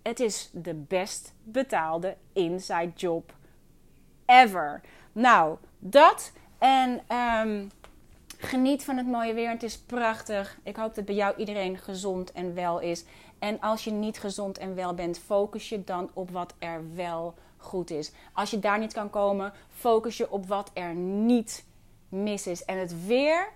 het 0.02 0.20
is 0.20 0.50
de 0.54 0.74
best 0.74 1.34
betaalde 1.44 2.18
inside 2.34 2.92
job 2.96 3.34
ever. 4.42 4.82
Nou, 5.12 5.58
dat. 5.80 6.32
En 6.58 7.02
um, 7.18 7.72
geniet 8.38 8.84
van 8.84 8.98
het 8.98 9.08
mooie 9.08 9.34
weer. 9.34 9.50
Het 9.50 9.64
is 9.64 9.78
prachtig. 9.78 10.58
Ik 10.64 10.76
hoop 10.76 10.96
dat 10.96 11.06
bij 11.06 11.16
jou 11.16 11.36
iedereen 11.38 11.78
gezond 11.78 12.32
en 12.32 12.54
wel 12.54 12.80
is. 12.80 13.06
En 13.40 13.60
als 13.60 13.84
je 13.84 13.92
niet 13.92 14.20
gezond 14.20 14.58
en 14.58 14.76
wel 14.76 14.94
bent, 14.94 15.20
focus 15.20 15.70
je 15.70 15.84
dan 15.84 16.10
op 16.14 16.32
wat 16.32 16.54
er 16.60 16.96
wel 16.96 17.34
goed 17.58 17.90
is. 17.90 18.12
Als 18.34 18.52
je 18.52 18.60
daar 18.60 18.80
niet 18.80 18.94
kan 18.94 19.10
komen, 19.10 19.54
focus 19.70 20.18
je 20.18 20.32
op 20.32 20.46
wat 20.48 20.72
er 20.74 20.94
niet 20.96 21.66
mis 22.10 22.48
is. 22.48 22.66
En 22.66 22.78
het 22.78 23.06
weer 23.06 23.48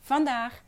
vandaag 0.00 0.62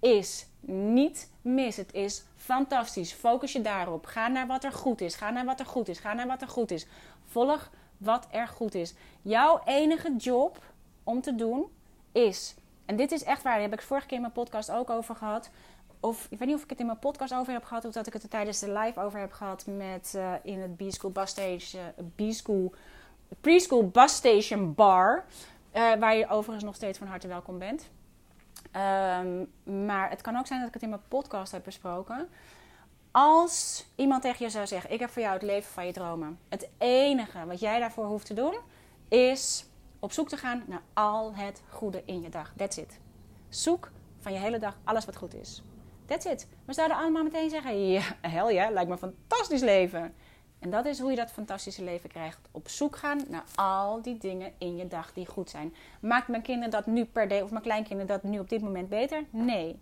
is 0.00 0.46
niet 0.60 1.30
mis. 1.40 1.76
Het 1.76 1.92
is 1.92 2.24
fantastisch. 2.36 3.12
Focus 3.12 3.52
je 3.52 3.60
daarop. 3.60 4.06
Ga 4.06 4.28
naar 4.28 4.46
wat 4.46 4.64
er 4.64 4.72
goed 4.72 5.00
is. 5.00 5.14
Ga 5.14 5.30
naar 5.30 5.44
wat 5.44 5.60
er 5.60 5.66
goed 5.66 5.88
is. 5.88 5.98
Ga 5.98 6.12
naar 6.12 6.26
wat 6.26 6.42
er 6.42 6.48
goed 6.48 6.70
is. 6.70 6.86
Volg 7.26 7.70
wat 8.04 8.26
er 8.30 8.48
goed 8.48 8.74
is. 8.74 8.94
Jouw 9.22 9.60
enige 9.64 10.16
job 10.16 10.58
om 11.04 11.20
te 11.20 11.34
doen 11.34 11.66
is, 12.12 12.54
en 12.86 12.96
dit 12.96 13.12
is 13.12 13.24
echt 13.24 13.42
waar, 13.42 13.52
daar 13.52 13.62
heb 13.62 13.72
ik 13.72 13.82
vorige 13.82 14.06
keer 14.06 14.16
in 14.16 14.22
mijn 14.22 14.32
podcast 14.32 14.70
ook 14.70 14.90
over 14.90 15.16
gehad. 15.16 15.50
Of 16.00 16.26
ik 16.30 16.38
weet 16.38 16.48
niet 16.48 16.56
of 16.56 16.62
ik 16.62 16.70
het 16.70 16.80
in 16.80 16.86
mijn 16.86 16.98
podcast 16.98 17.34
over 17.34 17.52
heb 17.52 17.64
gehad, 17.64 17.84
of 17.84 17.92
dat 17.92 18.06
ik 18.06 18.12
het 18.12 18.22
er 18.22 18.28
tijdens 18.28 18.58
de 18.58 18.72
live 18.72 19.00
over 19.00 19.20
heb 19.20 19.32
gehad 19.32 19.66
met 19.66 20.12
uh, 20.16 20.32
in 20.42 20.60
het 20.60 20.76
B-School 20.76 21.10
Bus 21.10 21.30
Station, 21.30 21.82
uh, 21.82 22.28
B-School 22.28 22.74
Preschool 23.40 23.88
Bus 23.88 24.14
Station 24.14 24.74
Bar. 24.74 25.24
Uh, 25.74 25.94
waar 25.94 26.16
je 26.16 26.28
overigens 26.28 26.64
nog 26.64 26.74
steeds 26.74 26.98
van 26.98 27.06
harte 27.06 27.28
welkom 27.28 27.58
bent. 27.58 27.90
Um, 28.76 29.52
maar 29.86 30.10
het 30.10 30.20
kan 30.20 30.36
ook 30.36 30.46
zijn 30.46 30.58
dat 30.58 30.68
ik 30.68 30.74
het 30.74 30.82
in 30.82 30.88
mijn 30.88 31.02
podcast 31.08 31.52
heb 31.52 31.64
besproken. 31.64 32.28
Als 33.12 33.86
iemand 33.94 34.22
tegen 34.22 34.44
je 34.44 34.50
zou 34.50 34.66
zeggen: 34.66 34.90
Ik 34.90 35.00
heb 35.00 35.10
voor 35.10 35.22
jou 35.22 35.34
het 35.34 35.42
leven 35.42 35.72
van 35.72 35.86
je 35.86 35.92
dromen. 35.92 36.38
Het 36.48 36.68
enige 36.78 37.46
wat 37.46 37.60
jij 37.60 37.78
daarvoor 37.78 38.04
hoeft 38.04 38.26
te 38.26 38.34
doen 38.34 38.54
is 39.08 39.66
op 39.98 40.12
zoek 40.12 40.28
te 40.28 40.36
gaan 40.36 40.62
naar 40.66 40.82
al 40.92 41.34
het 41.34 41.62
goede 41.68 42.02
in 42.04 42.22
je 42.22 42.28
dag. 42.28 42.52
That's 42.56 42.76
it. 42.76 42.98
Zoek 43.48 43.90
van 44.20 44.32
je 44.32 44.38
hele 44.38 44.58
dag 44.58 44.78
alles 44.84 45.04
wat 45.04 45.16
goed 45.16 45.34
is. 45.34 45.62
That's 46.06 46.24
it. 46.24 46.46
We 46.64 46.72
zouden 46.72 46.96
allemaal 46.96 47.22
meteen 47.22 47.50
zeggen: 47.50 47.90
Ja, 47.90 48.02
hel 48.20 48.50
ja, 48.50 48.70
lijkt 48.70 48.88
me 48.88 48.94
een 49.00 49.14
fantastisch 49.28 49.60
leven. 49.60 50.14
En 50.58 50.70
dat 50.70 50.86
is 50.86 50.98
hoe 50.98 51.10
je 51.10 51.16
dat 51.16 51.30
fantastische 51.30 51.84
leven 51.84 52.08
krijgt. 52.08 52.38
Op 52.50 52.68
zoek 52.68 52.96
gaan 52.96 53.20
naar 53.28 53.44
al 53.54 54.02
die 54.02 54.18
dingen 54.18 54.52
in 54.58 54.76
je 54.76 54.88
dag 54.88 55.12
die 55.12 55.26
goed 55.26 55.50
zijn. 55.50 55.74
Maakt 56.00 56.28
mijn 56.28 56.42
kinderen 56.42 56.70
dat 56.70 56.86
nu 56.86 57.04
per 57.04 57.28
day, 57.28 57.40
of 57.40 57.50
mijn 57.50 57.62
kleinkinderen 57.62 58.06
dat 58.06 58.30
nu 58.30 58.38
op 58.38 58.48
dit 58.48 58.62
moment 58.62 58.88
beter? 58.88 59.24
Nee. 59.30 59.80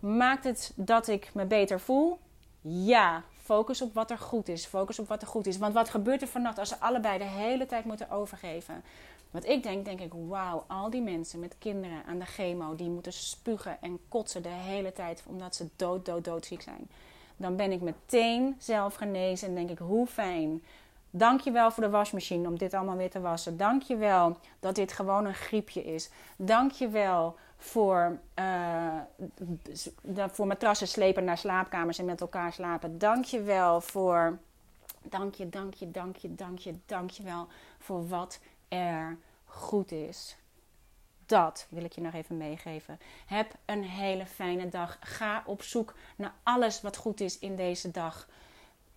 Maakt 0.00 0.44
het 0.44 0.72
dat 0.76 1.08
ik 1.08 1.30
me 1.34 1.44
beter 1.44 1.80
voel? 1.80 2.18
Ja, 2.68 3.22
focus 3.42 3.82
op 3.82 3.94
wat 3.94 4.10
er 4.10 4.18
goed 4.18 4.48
is. 4.48 4.66
Focus 4.66 4.98
op 4.98 5.08
wat 5.08 5.22
er 5.22 5.28
goed 5.28 5.46
is. 5.46 5.58
Want 5.58 5.74
wat 5.74 5.88
gebeurt 5.88 6.22
er 6.22 6.28
vannacht 6.28 6.58
als 6.58 6.68
ze 6.68 6.78
allebei 6.78 7.18
de 7.18 7.24
hele 7.24 7.66
tijd 7.66 7.84
moeten 7.84 8.10
overgeven? 8.10 8.82
Wat 9.30 9.46
ik 9.46 9.62
denk, 9.62 9.84
denk 9.84 10.00
ik, 10.00 10.12
wauw, 10.28 10.64
al 10.66 10.90
die 10.90 11.02
mensen 11.02 11.40
met 11.40 11.54
kinderen 11.58 12.04
aan 12.06 12.18
de 12.18 12.24
chemo 12.24 12.74
die 12.74 12.88
moeten 12.88 13.12
spugen 13.12 13.76
en 13.80 13.98
kotsen 14.08 14.42
de 14.42 14.48
hele 14.48 14.92
tijd 14.92 15.22
omdat 15.26 15.54
ze 15.54 15.68
dood, 15.76 16.06
dood, 16.06 16.24
doodziek 16.24 16.62
zijn. 16.62 16.88
Dan 17.36 17.56
ben 17.56 17.72
ik 17.72 17.80
meteen 17.80 18.56
zelf 18.58 18.94
genezen 18.94 19.48
en 19.48 19.54
denk 19.54 19.70
ik, 19.70 19.78
hoe 19.78 20.06
fijn. 20.06 20.62
Dank 21.10 21.40
je 21.40 21.50
wel 21.50 21.70
voor 21.70 21.82
de 21.82 21.90
wasmachine 21.90 22.48
om 22.48 22.58
dit 22.58 22.74
allemaal 22.74 22.96
weer 22.96 23.10
te 23.10 23.20
wassen. 23.20 23.56
Dank 23.56 23.82
je 23.82 23.96
wel 23.96 24.36
dat 24.60 24.74
dit 24.74 24.92
gewoon 24.92 25.26
een 25.26 25.34
griepje 25.34 25.84
is. 25.84 26.10
Dank 26.36 26.70
je 26.70 26.88
wel 26.88 27.36
voor, 27.58 28.18
uh, 28.38 29.00
voor 30.30 30.46
matrassen 30.46 30.88
slepen 30.88 31.24
naar 31.24 31.38
slaapkamers 31.38 31.98
en 31.98 32.04
met 32.04 32.20
elkaar 32.20 32.52
slapen. 32.52 32.98
Dank 32.98 33.24
je 33.24 33.42
wel 33.42 33.80
voor. 33.80 34.38
Dank 35.02 35.34
je, 35.34 35.48
dank 35.48 35.74
je, 35.74 35.90
dank 35.90 36.16
je, 36.16 36.34
dank 36.34 36.58
je, 36.58 36.74
dank 36.86 37.10
je 37.10 37.22
wel 37.22 37.46
voor 37.78 38.08
wat 38.08 38.40
er 38.68 39.18
goed 39.44 39.92
is. 39.92 40.36
Dat 41.26 41.66
wil 41.68 41.84
ik 41.84 41.92
je 41.92 42.00
nog 42.00 42.14
even 42.14 42.36
meegeven. 42.36 42.98
Heb 43.26 43.54
een 43.64 43.84
hele 43.84 44.26
fijne 44.26 44.68
dag. 44.68 44.96
Ga 45.00 45.42
op 45.46 45.62
zoek 45.62 45.94
naar 46.16 46.32
alles 46.42 46.80
wat 46.80 46.96
goed 46.96 47.20
is 47.20 47.38
in 47.38 47.56
deze 47.56 47.90
dag. 47.90 48.28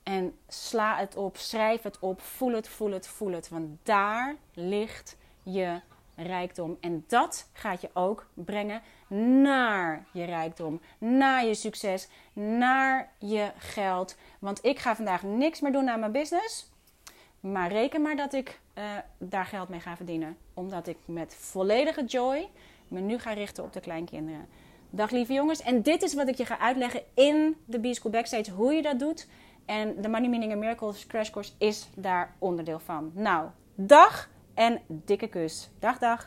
En 0.03 0.37
sla 0.47 0.97
het 0.97 1.15
op, 1.15 1.37
schrijf 1.37 1.81
het 1.81 1.99
op, 1.99 2.21
voel 2.21 2.53
het, 2.53 2.67
voel 2.69 2.91
het, 2.91 3.07
voel 3.07 3.31
het. 3.31 3.49
Want 3.49 3.77
daar 3.83 4.35
ligt 4.53 5.17
je 5.43 5.79
rijkdom. 6.23 6.77
En 6.79 7.03
dat 7.07 7.49
gaat 7.53 7.81
je 7.81 7.89
ook 7.93 8.27
brengen 8.33 8.81
naar 9.41 10.05
je 10.11 10.23
rijkdom, 10.23 10.81
naar 10.97 11.45
je 11.45 11.53
succes, 11.53 12.07
naar 12.33 13.11
je 13.17 13.51
geld. 13.57 14.17
Want 14.39 14.65
ik 14.65 14.79
ga 14.79 14.95
vandaag 14.95 15.23
niks 15.23 15.59
meer 15.59 15.71
doen 15.71 15.89
aan 15.89 15.99
mijn 15.99 16.11
business. 16.11 16.69
Maar 17.39 17.71
reken 17.71 18.01
maar 18.01 18.15
dat 18.15 18.33
ik 18.33 18.59
uh, 18.77 18.83
daar 19.17 19.45
geld 19.45 19.69
mee 19.69 19.79
ga 19.79 19.95
verdienen. 19.95 20.37
Omdat 20.53 20.87
ik 20.87 20.97
met 21.05 21.35
volledige 21.35 22.05
joy 22.05 22.49
me 22.87 22.99
nu 22.99 23.19
ga 23.19 23.33
richten 23.33 23.63
op 23.63 23.73
de 23.73 23.79
kleinkinderen. 23.79 24.47
Dag 24.89 25.11
lieve 25.11 25.33
jongens. 25.33 25.61
En 25.61 25.81
dit 25.81 26.01
is 26.01 26.13
wat 26.13 26.27
ik 26.27 26.35
je 26.35 26.45
ga 26.45 26.59
uitleggen 26.59 27.01
in 27.13 27.55
de 27.65 27.79
B-School 27.79 28.11
Backstage. 28.11 28.51
Hoe 28.51 28.73
je 28.73 28.81
dat 28.81 28.99
doet. 28.99 29.27
En 29.65 30.01
de 30.01 30.07
Money 30.07 30.29
Meaning 30.29 30.51
and 30.51 30.61
Miracles 30.61 31.07
Crash 31.07 31.29
Course 31.29 31.51
is 31.57 31.87
daar 31.95 32.35
onderdeel 32.39 32.79
van. 32.79 33.11
Nou, 33.13 33.49
dag 33.75 34.29
En 34.55 34.79
dikke 35.07 35.27
kus. 35.27 35.71
Dag 35.81 35.99
dag. 36.01 36.19